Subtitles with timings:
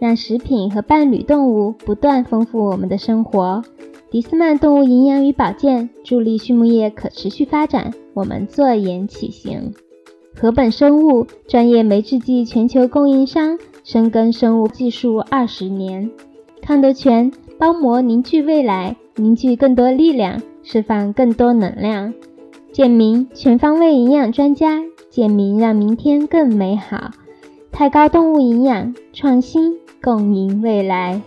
[0.00, 3.62] 让食品和伴侣动物不断丰富我们的生活。
[4.10, 9.74] 迪斯曼动物营养与保健助力畜牧业可持续发展，我们坐言起行。
[10.34, 16.10] 禾本生物专业酶制剂全球供应商，深耕生物技术二十年。
[16.62, 22.14] 康德全包膜凝聚未来，凝聚更多力量，释放更多能量。
[22.72, 24.80] 健明全方位营养专家，
[25.10, 27.10] 健明让明天更美好。
[27.72, 29.76] 太高动物营养创新。
[30.00, 31.20] 共赢未来。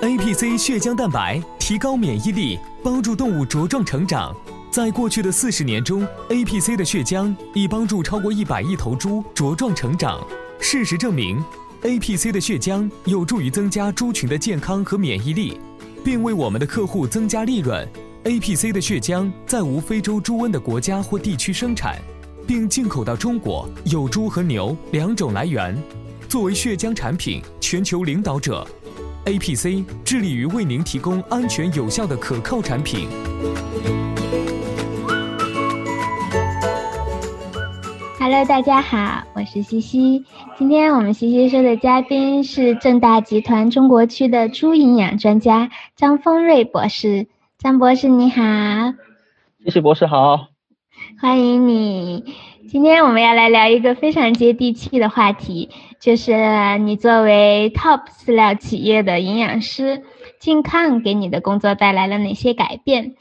[0.00, 4.34] APC 血浆蛋白提高免疫力，帮助动物茁壮成长。
[4.70, 10.20] 在过去的四十年中，APC 的血浆已帮助超过一百亿头猪茁壮成长。
[10.60, 11.42] 事实证明
[11.82, 15.60] ，APC 的血浆有助于增加猪群的健康和免疫力，
[16.04, 17.86] 并为我们的客户增加利润。
[18.24, 21.96] APC 的血浆在无非洲猪瘟的国家或地区生产。
[22.48, 25.76] 并进口到中国，有猪和牛两种来源。
[26.30, 28.66] 作为血浆产品全球领导者
[29.26, 33.06] ，APC 致力于为您提供安全有效的可靠产品。
[38.18, 40.24] Hello，大家好，我是西西。
[40.58, 47.26] 今天我们西西说的嘉宾是正大集团中国区的猪营养专家张丰瑞博士。
[47.58, 48.42] 张博士你好，
[49.62, 50.48] 西西博士好。
[51.20, 52.24] 欢迎你！
[52.68, 60.04] 今天我们要来聊一个非常接地气的话题，就是你作为 TOP 饲料企业的营养师，
[60.38, 63.16] 健康给你的工作带来了哪些改变？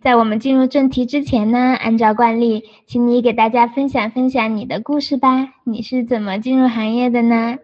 [0.00, 5.50] 在我们进入正题之前呢，按照惯例，请你给大家分享分享你的故事吧。
[5.64, 7.58] 你是怎么进入行业的呢？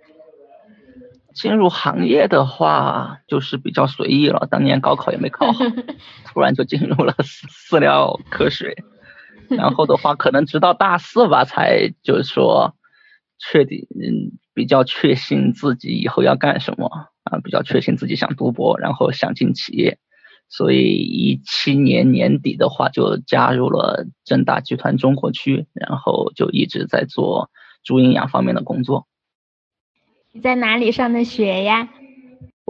[1.33, 4.47] 进入行业的话，就是比较随意了。
[4.51, 5.65] 当年高考也没考好，
[6.27, 8.77] 突然就进入了饲料科学。
[9.57, 12.75] 然后的话，可能直到大四吧，才就是说
[13.39, 16.87] 确定，嗯，比较确信自己以后要干什么
[17.25, 19.99] 啊，比较确信自己想读博，然后想进企业，
[20.49, 27.51] 所以一七年年底的话就加入了正大集团中国区，然后就一直在做
[27.85, 29.07] 猪营养方面的工作。
[30.33, 31.89] 你在哪里上的学呀？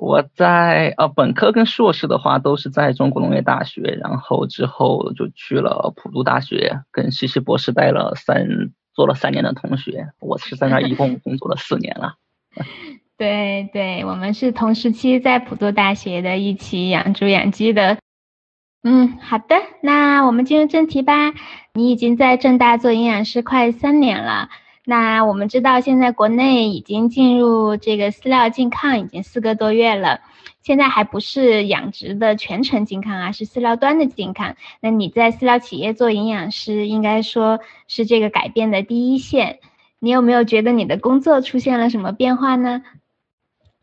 [0.01, 8.47] 我在呃本科跟硕士的话都是在中国农业大学，然后之后就去了普渡大学，跟西西博士待了三
[8.95, 12.15] 做了三年的同学，我是在那一共工作了四年了。
[13.19, 17.99] 对对，我们是同时期在普渡大学的，一起养猪养鸡的。
[18.85, 21.35] 嗯，好的，那我们进入正题吧。
[21.75, 24.49] 你已经在正大做营养师快三年了。
[24.91, 30.23] 那我们知道，现在国内已经进入这个饲料禁抗已经四个多月了，
[30.63, 34.57] 现在还不是养殖的全程禁抗啊，是饲料端的禁抗。
[34.81, 39.59] 那你在饲料企业做营养师，应该说是这个改变的第一线。
[39.99, 42.83] 你有没有觉得你的工作出现了什么变化呢？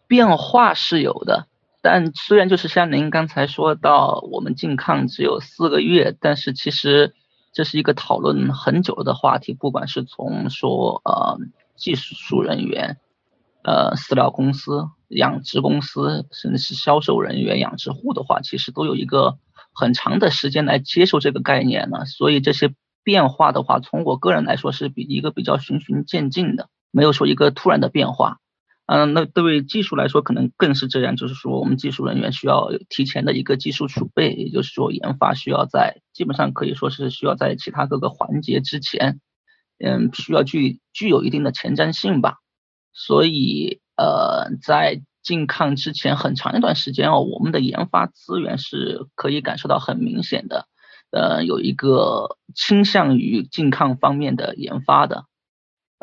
[0.07, 1.45] 变化是有的，
[1.83, 7.13] 但虽然就是像您刚才说到，我们禁抗只有四个月，但是其实。
[7.55, 11.39] 这是一个讨论很久的话题，不管是从说呃
[11.77, 12.97] 技术人员、
[13.63, 19.37] 呃饲料公司、养殖公司，甚至是销售人员、养殖户的话，其实都有一个
[19.73, 22.03] 很长的时间来接受这个概念了。
[22.03, 28.39] 所以这些变化的话，从我个人来说是比一个比较循序渐进的，没有说一个突然的变化。
[28.87, 39.19] 嗯，那对技术来说可能更是这样，就是说我们技术人员需要提前的一个技术储备，也就是说研发需要在基本上可以说是需要在其他各个环节之前，
[39.79, 42.35] 嗯，需要具具有一定的前瞻性吧。
[42.93, 50.67] 所以呃，在进抗之前很长一段时间哦，我们的研发资源是可以感受到很明显的，
[51.09, 55.25] 呃，有一个倾向于进抗方面的研发的。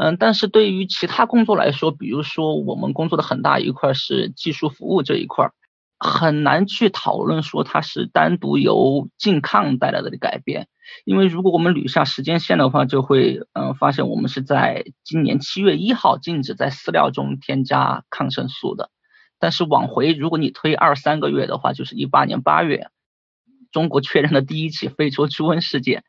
[0.02, 5.52] 嗯，但是对于其他工作来说，比如说我们工作的很大一块是技术服务这一块，
[5.96, 10.66] 很难去讨论说它是单独由禁抗带来的改变，
[11.04, 18.90] 因为如果我们捋下时间线的话，就会嗯发现我们是在今年七月一号禁止在饲料中添加抗生素的，
[19.38, 22.88] 但是往回如果你推二三个月的话，就是一八年八月，
[23.70, 26.02] 中国确认的第一起非洲猪瘟事件。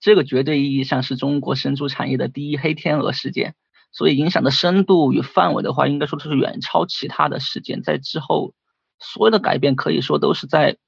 [0.00, 3.54] 这个绝对意义上是中国生猪产业的第一黑天鹅事件，
[3.92, 7.82] 所以影响的深度与范围的话，应该说是远超其他的事件。
[7.82, 8.54] 在之后，
[8.98, 10.78] 所有的改变可以说都是在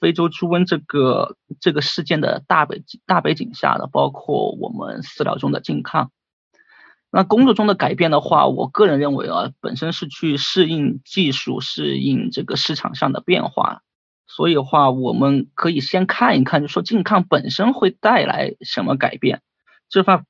[0.00, 6.10] 非洲猪瘟这个这个事件的大背大背景下的，包括我们饲料中的禁抗。
[7.10, 13.82] 那工作中的改变的话，我个人认为啊，本身是去适应技术，适应这个市场上的变化。
[14.28, 19.40] 所以的话，我们可以先看一看，就说禁抗本身会带来什么改变。
[19.88, 20.26] 这方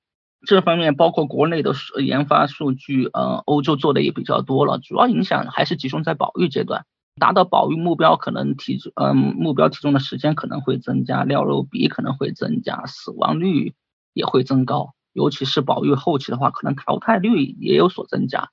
[0.47, 4.79] 这方面包括国内的研发数据，呃，欧洲做的也比较多了。
[4.79, 6.87] 主要影响还是集中在保育阶段，
[7.19, 13.75] 达到保育目标，可能体重，嗯，目标体重的时间可能会增加，料肉比可能会增加，死亡率
[14.15, 14.95] 也会增高。
[15.12, 18.50] 尤其是保育后期的话，可能淘汰率也有所增加。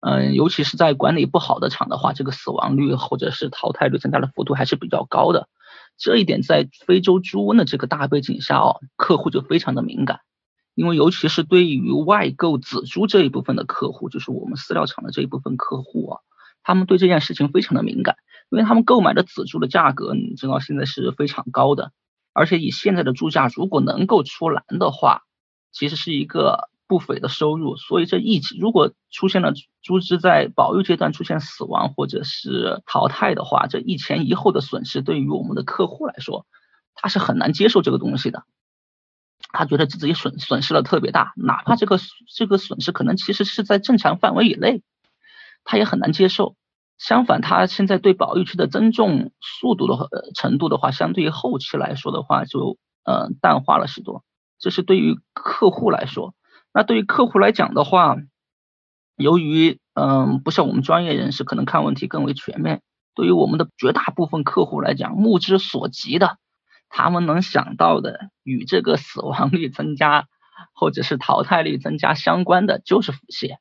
[0.00, 5.46] 嗯，尤其是在管理不好的厂的话，这个死亡率或者是淘汰率增加的幅度还是比较高的。
[5.98, 10.20] 这一点在非洲猪瘟的这个大背景下哦，客户就非常的敏感，
[10.74, 16.20] 因为尤其是对于外购仔猪这一部分的客户，就是我们饲料厂的这一部分客户啊，
[16.62, 18.16] 他们对这件事情非常的敏感，
[18.50, 21.92] 因为他们购买的仔猪的价格，你知道现在是非常高的，
[22.32, 25.24] 而且以现在的猪价，如果能够出栏的话，
[25.72, 26.69] 其实是一个。
[26.90, 36.46] 不菲的收入，所以这一起如果出现了猪只在保育阶段出现死亡或者是淘汰的话，这一前一后的损失对于我们的客户来说，
[36.96, 38.42] 他是很难接受这个东西的。
[39.52, 41.96] 他觉得自己损损失了特别大，哪怕这个
[42.34, 44.82] 这个损失可能其实是在正常范围以内，
[45.62, 46.56] 他也很难接受。
[46.98, 54.24] 相反，他现在对保育区的增重速度的呃程度的话，相对于后期来说的话，就呃淡化了许多。
[54.58, 56.34] 这是对于客户来说。
[56.72, 58.16] 那对于客户来讲的话，
[59.16, 62.82] 由于嗯不像我们专业人士可能看问题更为全面，
[63.14, 66.38] 对于我们的绝大部分客户来讲，目之所及的，
[66.88, 70.26] 他们能想到的与这个死亡率增加
[70.74, 73.56] 或者是淘汰率增加相关的，就是腹泻。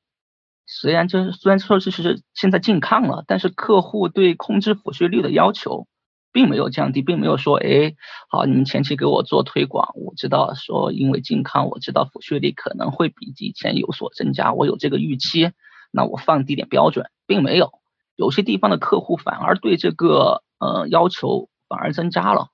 [0.66, 5.88] 虽然就是虽然说这是现在禁抗了，但是客户对控制腹泻率的要求。
[6.32, 7.96] 并没有降低，并没有说，哎，
[8.30, 15.52] 好，你们前期给我做推广，我知道说，因为健康，我知道抚恤率可能会比以前有所增加，我有这个预期，
[15.92, 17.72] 那我放低点标准，并没有，
[18.16, 22.50] 有些地方的客户反而对这个呃要求反而增加了，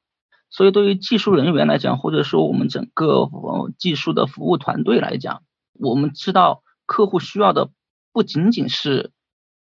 [0.49, 3.29] 所以对于技术人员来讲，或者说我们整个
[3.77, 5.43] 技术的服务团队来讲，
[5.73, 7.69] 我们知道客户需要的
[8.13, 9.11] 不仅仅是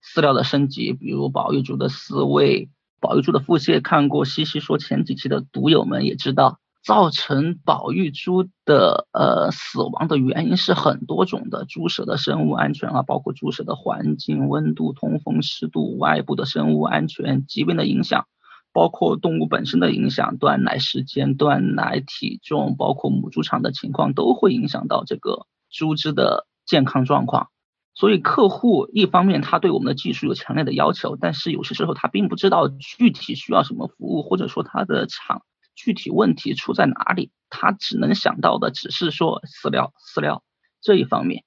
[0.05, 2.69] 饲料的升级，比如保育组的饲喂。
[3.07, 18.27] 保育猪的腹泻，看过西西说前几期的读友们也知道，造成保育猪的呃死亡的原因是很多种的，猪舍的生物安全啊，包括猪舍的环境、温度、通风、湿度、外部的生物安全、疾病的影响，
[18.73, 27.51] 包括动物本身的影响，断奶时间、断奶体重，包括母猪场的情况，都会影响到这个猪只的健康状况。
[27.99, 35.41] 所以客户一方面他对我们的技术有强烈的要求，但是有些时候他并不知道具体需要什么服务，或者说他的厂
[35.75, 40.45] 具体问题出在哪里，他只能想到的只是说饲料饲料
[40.83, 41.45] 这一方面。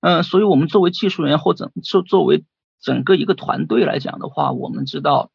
[0.00, 2.46] 嗯，所以我们作为技术人员或者作作为
[2.80, 5.30] 整个一个团队来讲的话，我们知道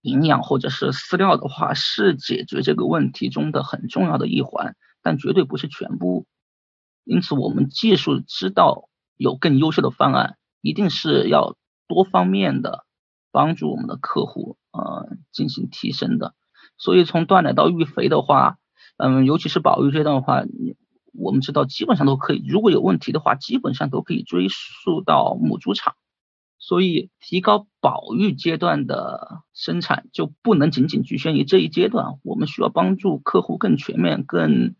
[0.00, 6.26] 营养或者是饲料的话是解决这个问题中的很重要的一环，但绝对不是全部。
[7.04, 8.88] 因此我们技术知道。
[9.22, 11.54] 有更优秀的方案，一定是要
[11.86, 12.84] 多方面的
[13.30, 16.34] 帮助我们的客户呃进行提升的。
[16.76, 18.56] 所以从断奶到育肥的话，
[18.96, 20.42] 嗯，尤其是保育阶段的话，
[21.14, 25.94] 我们知道基本上都可以，如果有问题的话，基本上都可以追溯到母猪场。
[26.58, 34.74] 所以提高保育阶段的生产就不能仅仅局限于这一阶段，我们需要帮助客户更全面、更。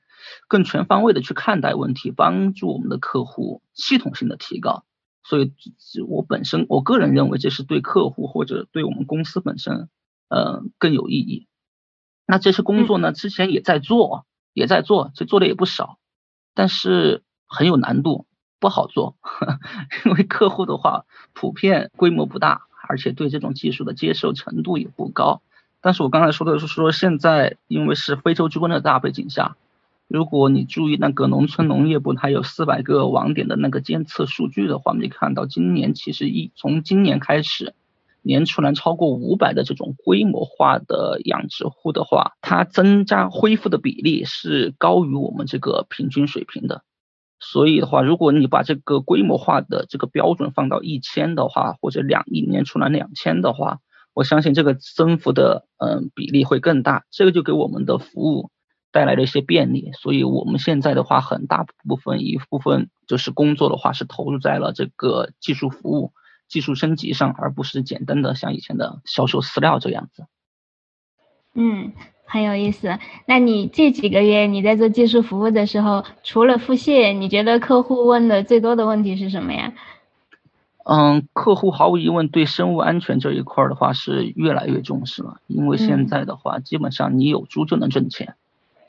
[0.49, 4.85] 更全方位的去看待问题，帮助我们的客户系统性的提高。
[5.25, 5.53] 所以，
[6.09, 9.89] 我本身我个人认为这是对客户或者对我们公司本身，
[10.29, 11.47] 呃，更有意义。
[12.27, 15.99] 那这些工作呢，之前也在做，也在做，这做的也不少，
[16.55, 18.27] 但是很有难度，
[18.59, 19.17] 不好做，
[20.05, 25.41] 因为客户的话普遍规模不大，而且对这种技术的接受程度也不高。
[25.81, 29.57] 但是我刚才说的是说，现在因为是非洲猪瘟的大背景下。
[30.13, 37.73] 如果你注意那个农村农业部，它有四百个网点的那个监测数据的话，你看到今年其实一从今年开始，
[38.21, 46.83] 年出栏超过五百的这种规模化的养殖户的话，它增加恢复的比例是高于我们这个平均水平的。
[47.41, 53.79] 所以的话，如果你把这个规模化的这个标准放到一千的话，或者两一年出栏两千的话，
[54.13, 58.51] 我相信这个增幅的嗯比例会更大，这个就给我们的服务。
[58.93, 66.13] 带来了一些便利，所以我们现在的话，很大部分一部分就是工作的话是投入在了这个技术服务、
[66.47, 70.27] 技术升级上，而不是简单的像以前的销售饲料这样子。
[71.55, 71.93] 嗯，
[72.25, 72.99] 很有意思。
[73.27, 79.73] 那你这几个月你在做技术服务的时候，除了腹泻，你觉得客户问的最多的问题是什么呀？
[80.85, 88.35] 嗯，客户毫无疑问对生物安全这一块的话是越来越重视了，因为现在的话，基本上你有猪就能挣钱，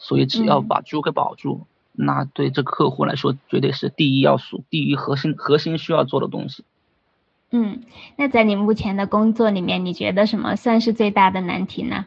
[0.04, 6.66] 所以只要把猪给保住，那对这客户来说绝对是第一要素，第一核心核心需要做的东西。
[7.52, 7.84] 嗯，
[8.18, 12.06] 那在你目前的工作里面，你觉得什么算是最大的难题呢？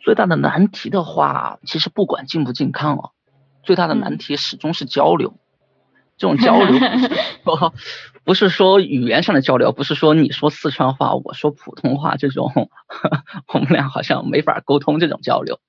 [0.00, 3.12] 最大的难题的话，其实不管健不健康哦，
[3.62, 5.34] 最大的难题始终是交流。
[6.16, 6.80] 这种交流
[8.24, 12.50] 不是说语言上的交流，不是说你说四川话，我说普通话这种，
[13.54, 15.60] 我们俩好像没法沟通这种交流。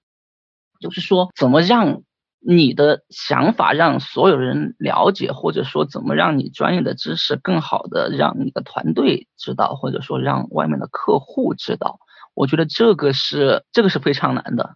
[0.79, 2.03] 就是说，怎么让
[2.39, 12.00] 你的想法让所有人了解，或者说怎么让你专业的知识更好的让你的团队知道，或者说让外面的客户知道。
[12.33, 14.75] 我觉得这个是这个是非常难的，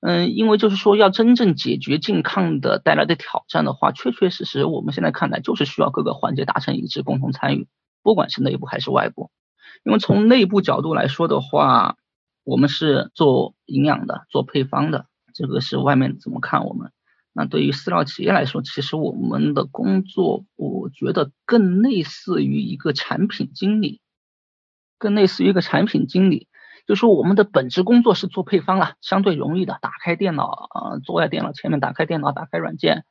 [0.00, 7.68] 嗯，因为就是说要真正解决健康的带来的挑战的话，确确实实我们现在看来就是需要各个环节达成一致，共同参与，
[8.02, 9.30] 不管是内部还是外部。
[9.84, 11.94] 因为从内部角度来说的话，
[12.42, 15.06] 我们是做营养的，做配方的，
[15.38, 16.90] 这个是外面怎么看我们？
[17.32, 24.00] 那对于饲料企业来说，其实我们的工作，我觉得更类似于一个产品经理，
[24.98, 26.48] 更类似于一个产品经理。
[26.88, 33.04] 就说我们的本职工作是做配方了，相对容易的，打开电脑，呃，坐在电脑前面，打开电脑，打开软件，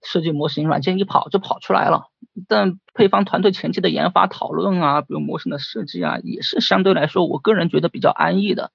[0.00, 2.10] 设计模型，软件一跑就跑出来了。
[2.46, 8.70] 但配方团队前期的研发讨论啊，比如模型的设计啊，也是相对来说，我个人觉得比较安逸的，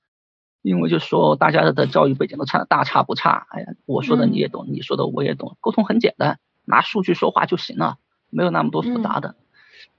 [0.62, 3.48] 因为就说大家的教育背景都差大差不差。
[3.50, 7.98] 哎呀，我说的你也懂，你说的我也懂，沟通很简单，拿数据说话就行了，
[8.30, 9.36] 没有那么多复杂的。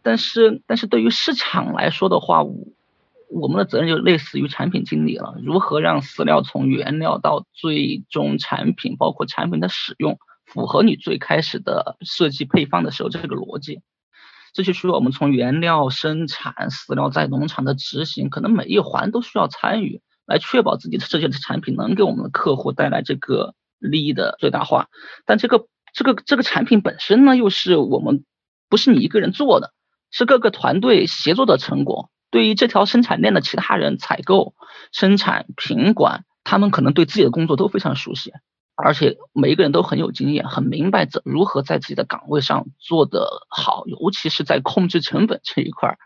[0.02, 2.54] 但是，但是对于市场来说的话，我。
[3.32, 13.82] 我们的责任就类似于产品经理了，如何让饲料从原料到最终产品，包括产品的使用，符合你最开始的设计配方的时候这个逻辑，
[14.52, 24.86] 这就需要我们从原料生产、饲料在农场的执行，可能每一环都需要参与，来确保自己的设计的产品能给我们的客户带来这个利益的最大化。
[25.26, 28.24] 但这个这个这个产品本身呢，又是我们
[28.68, 29.72] 不是你一个人做的，
[30.12, 32.10] 是各个团队协作的成果。
[32.30, 34.54] 对于这条生产链的其他人，采购、
[34.92, 38.32] 生产、品管，他们可能对自己的工作都非常熟悉，
[38.82, 45.98] 而且每一个人都很有经验，很明白怎如何在自己的岗位上做得好，尤其是在控制成本这一块儿，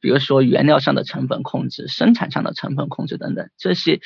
[0.00, 4.00] 比如说原料上的成本控制、生产上的成本控制等等，这些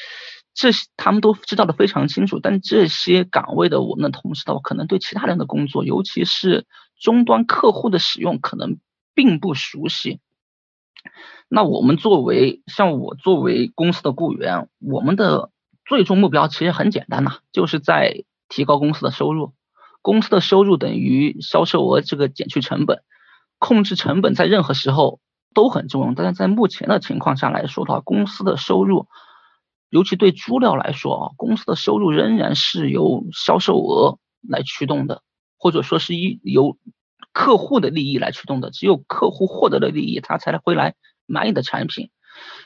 [0.54, 2.40] 这些他们都知道的非常清楚。
[2.40, 6.66] 但这些岗位的我们的同事的话，可能对其他人的工作，尤其是
[7.00, 8.78] 终端客户的使用，可能
[9.14, 10.21] 并不熟悉。
[11.49, 15.50] 那我们作为像我作为公司的雇员，我们的
[15.87, 19.55] 最终目标其实很简单呐，就是在提高公司的收入。
[20.02, 23.02] 公司的收入等于销售额这个减去成本，
[23.59, 25.21] 控制成本在任何时候
[25.55, 26.12] 都很重要。
[26.14, 29.07] 但是在目前的情况下来说的话，公司的收入，
[29.88, 35.23] 尤其对猪料来说啊，公司的收入仍然是由销售额来驱动的，
[35.59, 36.76] 或者说是一由
[37.33, 38.71] 客户的利益来驱动的。
[38.71, 40.95] 只有客户获得了利益，他才会来。
[41.28, 42.11] 买你的产品，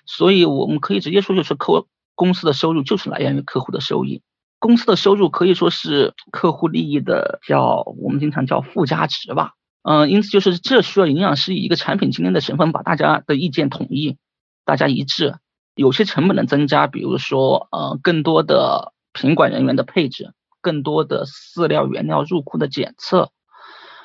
[0.04, 1.86] 所以我们可以直接说，就是客
[2.20, 4.20] 公司的收入就是来源于客户的收益。
[4.58, 9.54] 公司的收入可以说是客户利益的叫我们经常叫附加值吧。
[9.82, 14.18] 嗯，因此就是这需要营养师以一个产品经理的身份，把大家的意见统一，
[14.66, 15.36] 大家一致。
[15.74, 23.30] 有些成本的增加，比如说呃更多的品管人员的配置，更多的饲料原料入库的检测，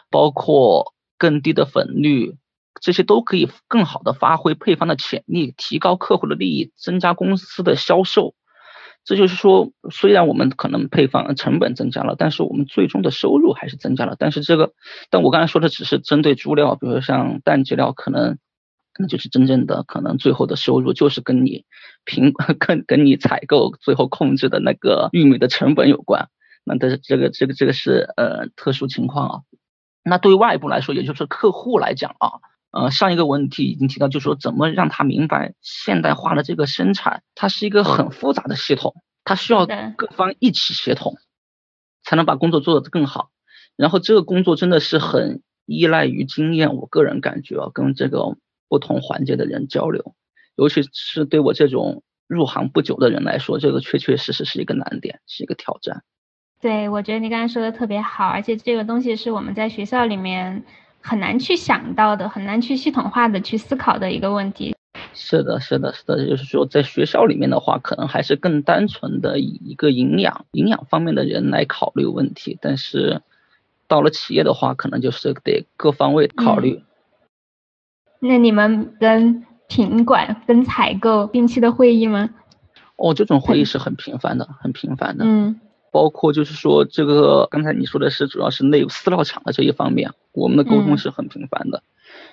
[0.09, 2.37] 包括更低的粉率。
[2.81, 8.35] 这些都可以更好的发挥配方的潜力，提高客户的利益，增加公司的销售。
[9.03, 14.15] 这就是说，虽然我们可能配方成本增加了，但是我们最终的收入还是增加了。
[14.17, 14.73] 但是这个，
[15.11, 18.39] 但我刚才说的只是针对猪料，比如说像蛋鸡料，可能
[18.97, 21.65] 那就是真正的可能最后的收入就是跟你
[22.03, 26.29] 平跟跟你采购最后控制的那个玉米的成本有关。
[26.63, 29.39] 那但是这个这个这个是呃特殊情况啊。
[30.03, 32.41] 那对外部来说，也就是客户来讲啊。
[32.75, 41.15] 呃，上一个问题已经提到，就是说怎么让他明白现代化的这个生产，它是一个很复杂的系统，它需要各方一起协同，
[42.03, 43.29] 才能把工作做得更好。
[43.77, 48.35] 然后这个工作真的是很依赖于经验，我个人感觉啊，跟这个
[48.67, 50.13] 不同环节的人交流，
[50.57, 56.03] 尤其是对我这种入行不久的人来说，这个确确实实是一个难点，是一个挑战。
[56.59, 60.65] 对，我觉得你刚才说的特别好，而且这个东西是我们在学校里面
[61.05, 64.75] 很难去想到的，很难去系统化的去思考的一个问题。
[65.13, 73.21] 是的，是的，是的，就是说在学校里面的话，可能还是更单纯的以一个营养、营养方面的人来考虑问题，但是
[73.87, 76.81] 到了企业的话，可能就是得各方位考虑。
[78.19, 82.31] 那你们跟品管、跟采购定期的会议吗？
[82.95, 85.23] 哦，这种会议是很频繁的，很频繁的。
[85.25, 85.59] 嗯。
[85.95, 91.83] 包括就是说，这个刚才你说的是主要是内饲料厂的这一方面，我们的沟通是很频繁的。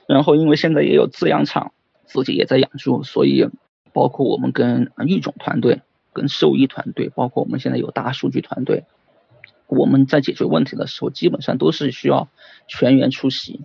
[0.08, 1.72] 然后因为现在也有饲养场
[2.04, 3.48] 自己也在养猪，所以
[3.92, 5.80] 包括我们跟育种团队、
[6.12, 8.82] 跟兽医团队，包括我们现在有大数据团队，
[9.68, 12.26] 我们在解决问题的时候，基本上都是需要
[12.66, 13.60] 全员出席，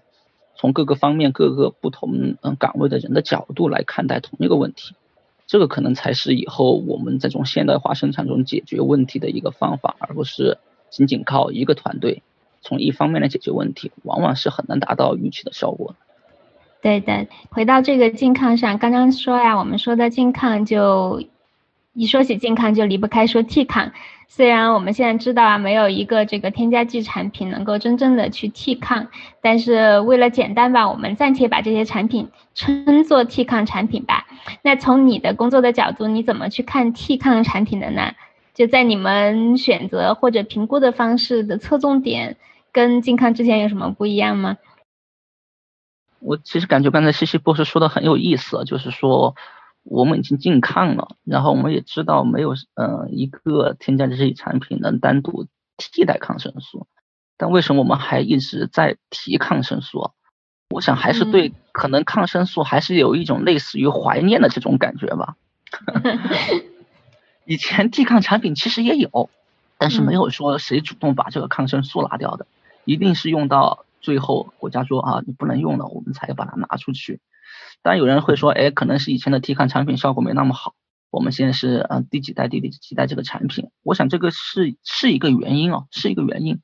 [0.55, 4.93] 从各个方面、各个不同嗯岗位的人的角度来看待同一个问题。
[5.47, 10.59] 这个可能才是以后我们这种现代化生产中解决问题的一个方法，而不是
[10.91, 12.21] 仅仅靠一个团队
[12.61, 15.95] 从一方面来解决问题，往往是很难达到预期的效果。
[16.81, 21.23] 对的，回到这个健康上，刚刚说呀，我们说的健康就。
[21.93, 23.91] 一说起健康，就离不开说替抗。
[24.29, 29.07] 虽然我们现在知道啊，没有一个这个添加剂产品能够真正的去替抗，
[29.41, 34.27] 但是为了简单吧，我们暂且把这些产品称作替抗产品吧。
[34.61, 38.13] 那从你的工作的角度，你怎么去看替抗产品的呢？
[38.53, 42.37] 就在你们选择或者评估的方式的侧重点，
[42.71, 44.57] 跟健康之前有什么不一样吗？
[46.19, 49.35] 我其实感觉刚才西西博士说的很有意思，就是说。
[49.89, 56.87] 我们已经禁抗了，然后我们也知道没有呃一个添加剂产品能单独替代抗生素，
[57.37, 60.11] 但为什么我们还一直在提抗生素？
[60.69, 65.37] 我想还是对可能抗生素还是有一种类似于怀念的这种感觉吧。
[67.45, 69.29] 以前替抗产品其实也有，
[69.77, 72.45] 但是没有说谁主动把这个抗生素拿掉的，
[72.83, 77.21] 一定是用到最后国家说啊你不能用了，我们才把它拿出去。
[77.81, 80.73] 当然有人会说，哎，可能是以前的 T 抗产品效果没那么好，
[81.09, 86.61] 我们现在是嗯第几代第第几代这个产品，我想这个是是一个原因哦，是一个原因。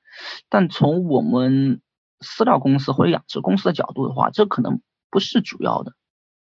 [0.50, 1.82] 但从我们
[2.20, 5.94] 饲料公司或者养殖公司的角度的话，这可能不是主要的，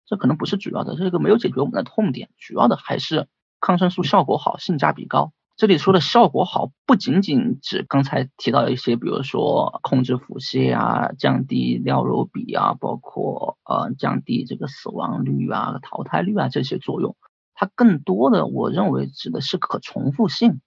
[0.05, 3.27] 这可能不是主要的，这个没有解决我们的痛点，主要的还是
[3.59, 5.33] 抗生素效果好，性价比高。
[5.59, 17.17] 这里说的效果好，不仅仅指刚才提到的一些，比如说控制腹泻啊、降低尿肉比啊，包括呃降低这个死亡率啊、淘汰率啊这些作用。
[17.55, 20.61] 它更多的，我认为指的是可重复性，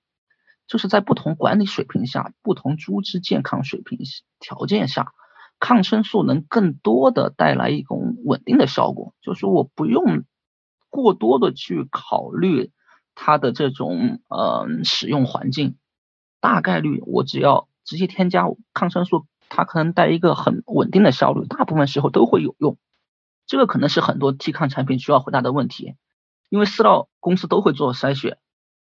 [0.67, 3.99] 就是在不同管理水平下、不同猪只健康水平
[4.41, 5.15] 条件下，
[5.59, 9.15] 抗生素能更多的带来一种稳定的效果。
[9.23, 10.25] 就是我不用
[10.91, 12.71] 过多的去考虑。
[13.15, 15.77] 它的这种呃使用环境，
[16.41, 22.79] 大概率我只要直接添加抗生素，它可能带一个很稳定的效率，大部分时候都会有用。
[23.47, 25.95] 这个可能是很多 T 抗产品需要回答的问题，
[26.49, 28.39] 因为饲料公司都会做筛选，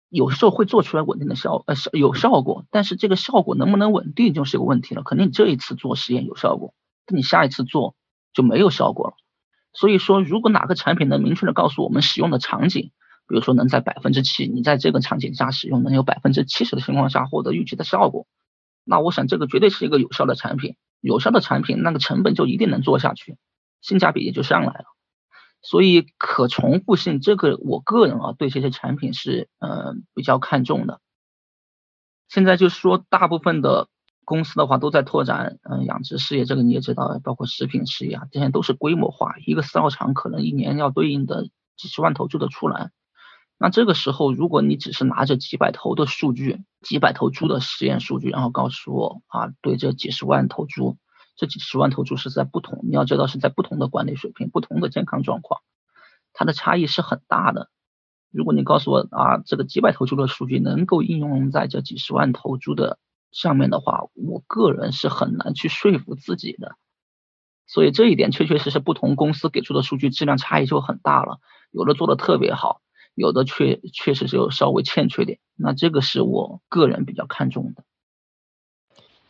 [0.08, 5.02] 有时候会做出来稳定的效呃有效果，但是这个效果能不能稳定就是一个问题了。
[5.02, 6.74] 肯定这一次做实验有效果，
[7.06, 7.96] 但你下一次做
[8.32, 9.14] 就没有效果了。
[9.74, 12.92] 所以说，如果哪个产品能明确的告诉我们使用的场景，
[13.32, 18.26] 比如说能在百分之七，你在这个场景下使用能有百分之七十的情况下获得预期的效果，
[18.84, 23.38] 那我想这个绝对是一个有效的产品，有效的产品那个成本就一定能做下去，
[23.80, 24.84] 性价比也就上来了。
[25.62, 31.00] 所以可重复性这个我个人啊对这些产品是嗯比较看重的。
[32.28, 33.88] 现在就是说大部分的
[34.26, 42.92] 公司的话都在拓展嗯养殖事业，这个你也知道，包括食品事业啊，这些都是规模化，一个饲料厂可能一年要对应的几十万头猪的出栏。
[43.62, 50.98] 那这个时候，如果你只是拿着几百头的数据，几百头猪的实验数据，然后告诉我啊，对这几十万头猪，
[51.36, 55.60] 这几十万头猪是在不同，你要知道是在不同的管理水平、不同的健康状况，
[56.32, 57.70] 它的差异是很大的。
[58.32, 62.98] 如果你告诉我啊，这个几百头猪的数据能够应用在这几十万头猪的
[63.30, 66.74] 上面的话，我个人是很难去说服自己的。
[67.68, 71.38] 所以这一点确确实实不同公司给出的数据质量差异就很大了，
[71.70, 72.80] 有的做的特别好。
[73.14, 77.84] 有的确确实是有稍微欠缺点，那这个是我个人比较看重的。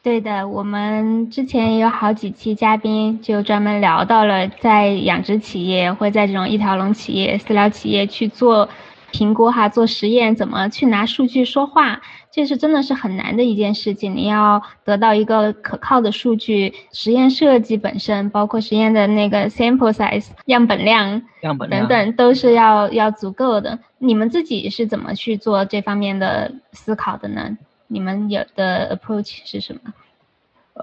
[0.02, 8.68] 对的，我们之前也有好几期嘉宾就专门聊到了在养殖企业会在这种一条龙企业、饲料企业去做。
[9.12, 12.00] 评估哈，做实验怎么去拿数据说话，
[12.32, 14.16] 这是真的是很难的一件事情。
[14.16, 23.78] 你要得到一个可靠的数据，实验设计本身，包括实验的那个 sample size 样本量，样本量等等，都是要要足够的。
[23.98, 27.56] 你们自己是怎么去做这方面的思考的呢？
[27.86, 29.92] 你们有的 approach 是什么？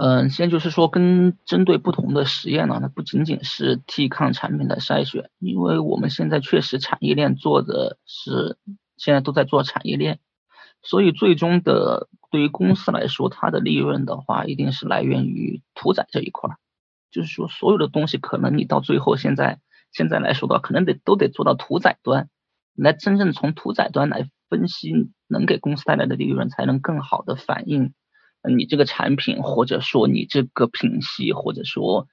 [0.02, 8.58] 嗯，现在就是说，跟针对不同的实验呢，它不仅仅是 T 抗产品的筛选，因为我们现在确实产业链做的是，
[8.96, 10.20] 现在都在做产业链，
[10.82, 16.56] 所以最终的对于公司来说，它的利润的话，一定是来源于屠宰这一块儿，
[17.12, 19.60] 就是说所有的东西可能你到最后现在
[19.92, 22.30] 现在来说的话，可能得都得做到屠宰端，
[22.74, 24.94] 来真正从屠宰端来分析，
[25.28, 27.94] 能给公司带来的利润，才能更好的反映。
[28.48, 32.08] 你这个产品，或者说你这个品系，或者说，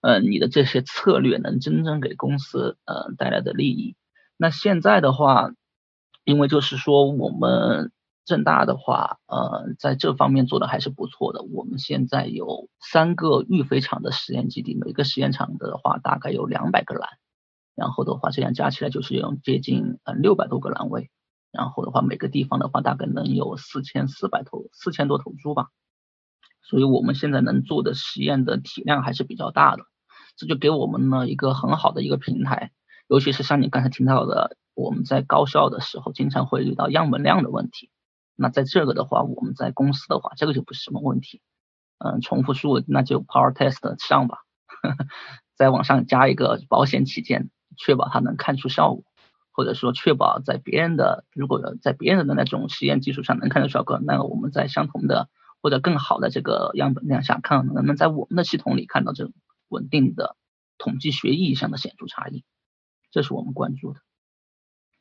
[0.00, 3.96] 呃，你的这些策略能真正给公司呃带来的利益。
[4.36, 5.50] 那现在的话，
[6.24, 7.90] 因为就是说我们
[8.24, 11.42] 正大的话，呃，在这方面做的还是不错的。
[11.42, 17.08] 我们现在有三个育肥场的实验基地，每个实验场的话大概有两百个栏，
[17.74, 21.10] 然后的话这样加起来就是有接近呃六百多个栏位。
[21.52, 25.68] 然后的话，每个地方的话大概能有四千四百头、四千多头猪吧，
[26.62, 29.84] 所以我们现在能做的实验的体量还是比较大的，
[30.36, 32.72] 这就给我们呢一个很好的一个平台，
[33.06, 37.90] 尤其是像你刚才听到的，我们在高校的时候经常会遇到样本量的问题，
[38.34, 41.42] 那在这个的话，我们在公司的话，这个就不是什么问题，
[41.98, 44.38] 嗯，重复数那就 power test 上吧，
[45.54, 49.04] 再往上加一个保险起见，确保它能看出效果。
[49.52, 55.28] 或者说确保在别人的如果在别人的那种实验基础上能看到效果，那我们在相同的
[55.60, 59.32] 或者更好的这个样本量下，看能不能在我们的系统里看到这种
[59.68, 60.36] 稳定的
[60.78, 62.44] 统计学意义上的显著差异，
[63.10, 64.00] 这是我们关注的。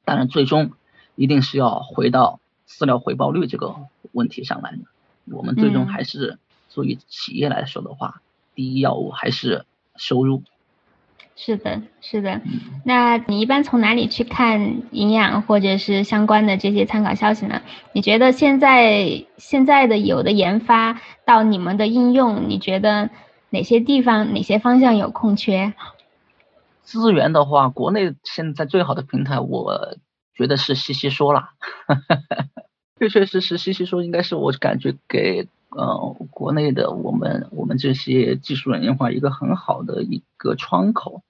[0.04, 0.74] 当然，最终
[1.16, 3.76] 一定是要回到饲料回报率这个
[4.12, 4.80] 问题上来的。
[5.26, 8.22] 我们最终还是作为企业来说的话，
[8.54, 10.44] 第一要务还是收入。
[11.36, 12.42] 是的，是的。
[12.86, 17.62] 那你一般从哪里去看营养或者是相关的这些参考消息呢？
[17.94, 23.10] 你觉得现在现在的有的研发到你们的应用，你觉得
[23.50, 25.74] 哪些地方、哪些方向有空缺？
[26.84, 29.96] 资源的话，国内现在最好的平台，我
[30.36, 31.50] 觉得是西西说了。
[33.00, 35.48] 确确实实，西西说应该是我感觉给。
[35.74, 41.24] 呃，国内的我们我们这些技术人员话一个很好的一个窗口，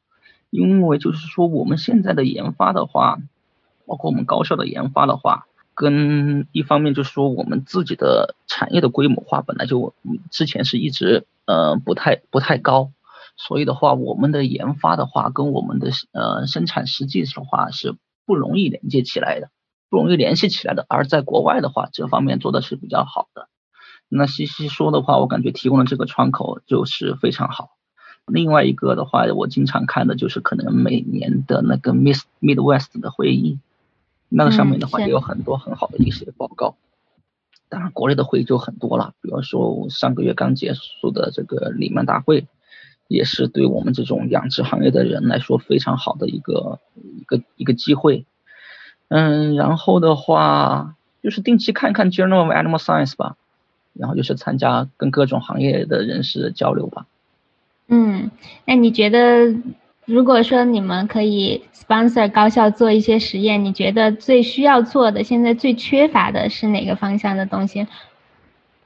[0.50, 3.20] 因为就是说我们现在的研发的话，
[3.86, 9.94] 包括我们高校的研发的话，跟一方面就是说我们自己的产业的规模化本来就
[10.32, 12.92] 之前是一直呃不太不太高，
[13.38, 19.52] 所以的话我们的研发的话跟我们的呃生产实际的话是不容易连接起来的，
[19.90, 23.48] 不容易联系起来的，而在国外的话这方面做的是比较好的。
[24.14, 27.70] 那西西说的话，我感觉提供的这个窗口就是非常好。
[28.28, 33.58] 另外一个的话，我经常看的就是可能每年的那个 Miss Midwest 的会议，
[34.28, 36.76] 那个上面的话也有很多很好的一些报告。
[37.70, 42.48] 当然，国内的会议就很多了，比如说上个月刚结束的这个里曼大会，
[43.08, 48.26] 也是对我们这种养殖行业的人来说非常好的一个一个一个机会。
[49.08, 53.38] 嗯，然后的话就是定期看看 Journal of Animal Science 吧。
[53.94, 57.06] 然后就是参加跟各种行业的人士交流吧。
[57.88, 58.32] 嗯，
[58.66, 59.54] 那你觉得，
[60.06, 67.88] 如果说你们可以 sponsor 高校做一些实验，你觉得最需要做的，现在最缺乏的是哪个方向的东西？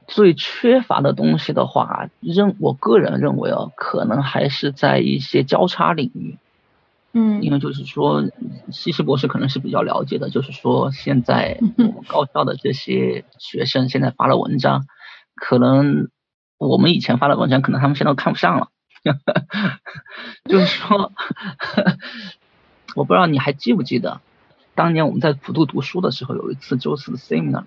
[0.08, 6.36] 最缺乏的东西的话，认我个人认为哦，可能还是在一些交叉领域。
[7.12, 8.24] 嗯，因为就是说，
[8.70, 14.86] 西施博士可能是比较了解的，就是说现在 我们高校的这些学生现在发了文章。
[15.36, 16.08] 可能
[16.58, 18.70] 我们以前发的文章，可能他们现在都看不上了。
[20.48, 21.12] 就是说，
[22.96, 24.20] 我不知道你还记不记得，
[24.74, 27.62] 当年我们在普渡读书的时候，有一次周四的 seminar，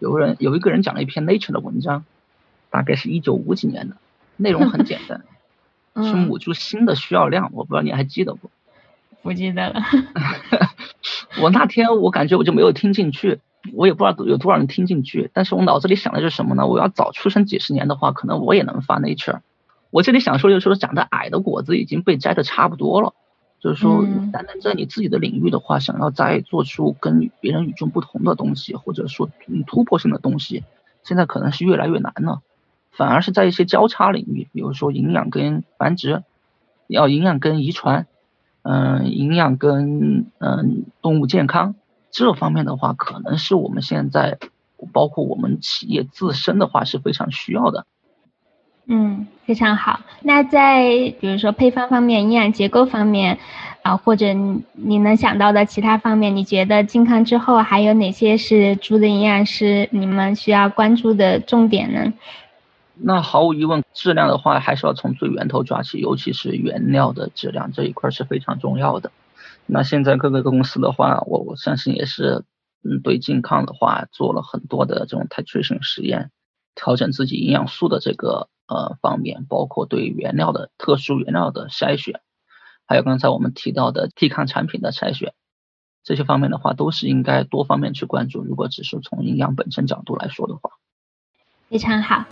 [0.00, 2.04] 有个人有一个人讲了一篇 Nature 的文章，
[2.70, 3.96] 大概是一九五几年的，
[4.36, 5.22] 内容很简单，
[6.04, 8.50] 是母猪新的需要量，我不知道你还记得不？
[9.22, 9.82] 不记得了。
[11.40, 13.38] 我那天我感觉我就没有听进去。
[13.74, 16.66] 我也不知道有多少人听进去，但是我脑子里想的是什么呢？
[16.66, 19.40] 我要早出生几十年的话，可能我也能发 Nature。
[19.90, 23.12] 我这里想说就是说，长得矮的果子已经被摘的差不多了，
[23.60, 29.28] 就是说，单单在你自己的领域的话，想要再做出跟别人与众不同的东西，或者说
[29.66, 30.64] 突破性的东西，
[31.02, 32.40] 现在可能是越来越难了。
[32.92, 36.22] 反而是在一些交叉领域，比如说营养跟繁殖，
[36.86, 38.06] 要营养跟遗传，
[38.62, 41.74] 嗯，营养跟嗯动物健康。
[42.10, 44.38] 这方面的话，可能是我们现在，
[44.92, 47.86] 包括我们企业自身的话是非常需要的。
[48.86, 50.00] 嗯，非常好。
[50.22, 53.38] 那在比如说配方方面、营养结构方面，
[53.82, 54.32] 啊，或者
[54.72, 62.12] 你能想到的其他方面，你觉得健康之后还有哪些是猪的营养师你们需要关注的重点呢？
[63.02, 69.12] 那毫无疑问，质量的话还是要从最源头抓起，尤其是原料的质量这一块是非常重要的。
[69.72, 72.44] 那现在各个公司的话，我我相信也是，
[72.82, 76.30] 嗯，对健康的话做了很多的这种 titration 实验，
[76.74, 78.48] 调整自己营养素的这个。
[78.72, 82.20] 呃，方面包括对原料的特殊原料的筛选，
[82.86, 85.34] 还有刚才我们提到的替抗产品的筛选，
[86.04, 88.44] 这些方面的话都是应该多方面去关注。
[88.44, 90.70] 如果只是从营养本身角度来说的话，
[91.68, 92.24] 非常好。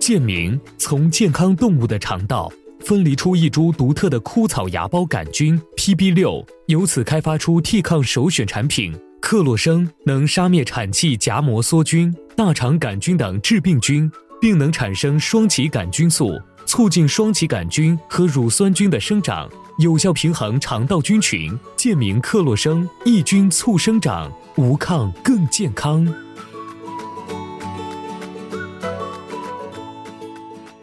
[0.00, 2.50] 健明从健康动物的肠道
[2.84, 8.94] 分离出一株独特的枯草芽孢杆菌 PB 六，由此开发出替抗首选产品。
[9.22, 21.58] 克洛生能杀灭产气荚膜梭菌、大肠杆菌等致病菌，并能产生双歧杆菌素，促进双歧杆菌和乳酸菌的生长，有效平衡肠道菌群。
[21.76, 26.06] 健明克洛生抑菌促生长，无抗更健康。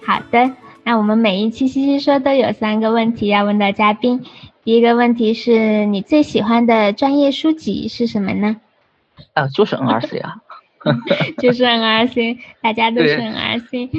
[0.04, 0.52] 好的，
[0.84, 4.26] 那我们每一期西西说都有三个问题要问到嘉宾。
[4.63, 8.58] 第一个问题是你最喜欢的专业书籍是什么呢？
[9.34, 10.41] 啊，就是 NRC 啊，
[11.38, 13.89] 就是 NRC，大家都是 NRC。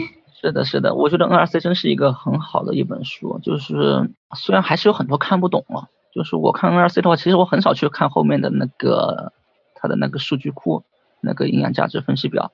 [0.41, 3.39] 是的，是的，我觉得 NRC 真是一个很好的一本书。
[3.43, 9.33] 就是虽然还是有很多看不懂了，就是我看 NRC 的话，其实我很少去看后面的那个
[9.77, 10.83] 它的那个数据库，
[11.21, 12.51] 那个营养价值分析表，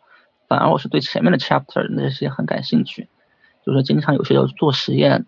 [0.49, 3.09] 反而我是对前面的 chapter 那些很感兴趣。
[3.69, 5.27] 就是经常有些要做实验。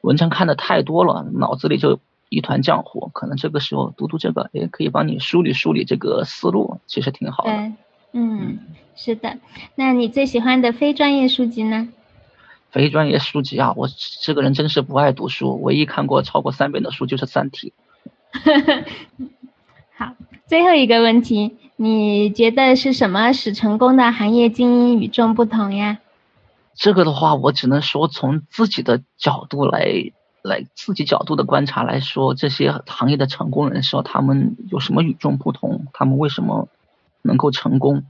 [0.00, 3.10] 文章看的太多了，脑子里就一团浆糊。
[3.12, 7.50] 可能这个时候读读这个，也可以帮你梳理梳理这个思路，其实挺好的。
[7.50, 7.72] 对，
[8.12, 8.58] 嗯，
[8.96, 9.36] 是的。
[9.74, 11.90] 那你最喜欢的非专业书籍呢？
[12.70, 13.86] 非专业书籍啊，我
[14.22, 17.74] 这个人真是不爱读书，唯一看过超过三遍的书就是《三体》。
[19.94, 20.14] 好，
[20.46, 25.98] 最后一个问题，你觉得是什么使成功的行业精英与众不同呀？
[26.74, 35.86] 这个的话，我只能说从自己的角度来来自己角度的观察来说，这些行业的成功人士，他们有什么与众不同？
[35.92, 36.68] 他们为什么
[37.22, 38.04] 能够成功？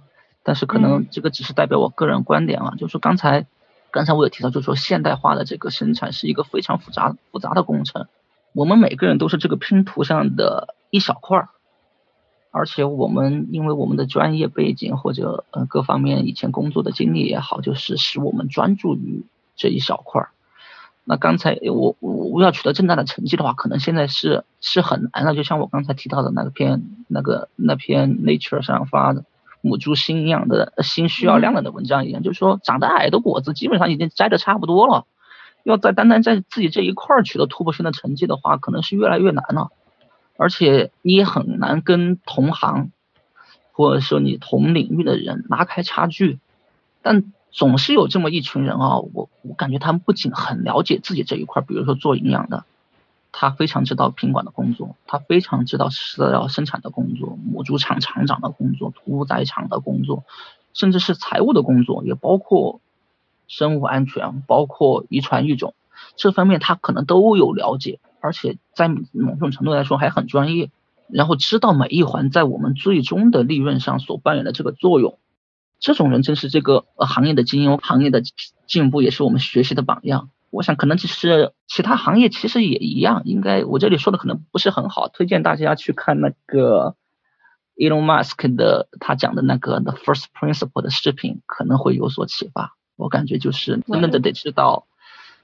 [0.45, 3.47] 但是可能这个只是代表我个人观点啊，就是刚才
[3.91, 8.07] 刚才我有提到，就是说现代化的这个生产是一个非常复杂复杂的工程，
[8.53, 11.49] 我们每个人都是这个拼图上的一小块儿。
[12.53, 19.25] 而且我们因为我们的专业背景或者呃各方面以前工作的经历也好，就是使我们专注于
[19.57, 20.29] 这一小块儿。
[21.05, 25.35] 那刚才我我我要取得更大的成绩的话，可能现在是是很难的。
[25.35, 29.25] 就像我刚才提到的那个篇那个那篇 Nature 上发的
[29.63, 35.07] 母猪心营养的心需要量的文章一样，就是说长得矮的果子基本上已经摘的差不多了，
[35.65, 39.71] 要在单单在自己这一块儿取得突破性的成绩的话，可能是越来越难了。
[40.37, 42.91] 而且你也很难跟同行，
[43.73, 46.39] 或者说你同领域的人拉开差距，
[47.03, 52.65] 但总是有这么一群人啊，我我感觉他们不仅很了解自己这一块，比如说做营养的，
[53.31, 60.25] 他非常知道品管的工作，他非常知道饲料生产的工作，母猪场厂长的工作，屠宰场的工作，
[60.73, 62.81] 甚至是财务的工作，也包括
[63.49, 65.75] 生物安全，包括遗传育种，
[66.17, 68.01] 这方面他可能都有了解。
[68.23, 70.71] 而且在某种程度来说还很专业，
[71.09, 75.19] 然后知道每一环在我们最终的利润上所扮演的这个作用，
[75.81, 78.23] 这种人正是这个行业的精英，行业的
[78.67, 80.31] 进步也是我们学习的榜样。
[80.51, 86.95] 我想可能其实其他行业其实也一样，应该我这里说的可能不是很好，推荐大家去看那个
[87.77, 92.77] Elon Musk 的他讲的那个 The First Principle 的视频，可能会有所启发。
[92.95, 94.87] 我感觉就是真的得知道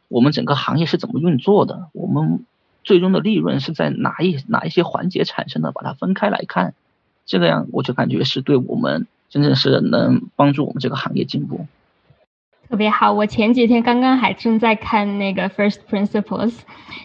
[0.06, 2.46] 我们整个行业是怎么运作的，我们。
[2.88, 5.72] 最终的利润是在哪一哪一些环节产生的？
[5.72, 6.72] 把它分开来看，
[7.26, 11.66] 这个样我就感觉是对我们真正是能帮助我们这个行业进步。
[12.70, 16.54] 特别好，我前几天刚刚还正在看那个 First Principles，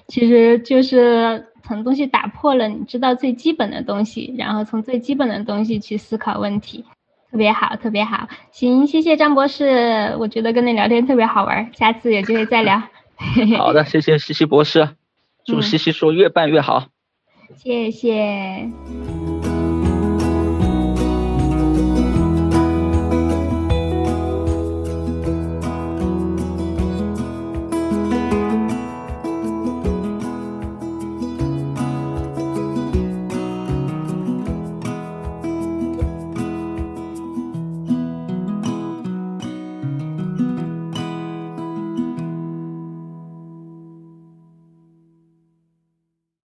[0.07, 6.85] 其实就是从东西打破了，你知道最基本的东西，然后从最基本的东西去思考问题，
[7.29, 8.29] 特别好，特别好。
[8.51, 12.81] 行，谢谢张博士，我觉得跟你聊天特别好玩，下次有机会再聊。
[13.57, 14.89] 好的，谢谢西西博士。
[15.45, 16.87] 祝西西说越办越好，
[17.57, 18.69] 谢谢。